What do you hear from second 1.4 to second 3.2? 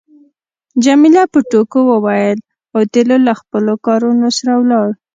ټوکو وویل اوتیلو